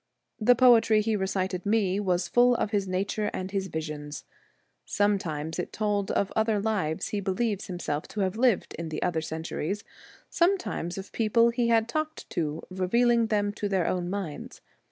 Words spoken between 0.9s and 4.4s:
he recited me was full of his nature and his visions.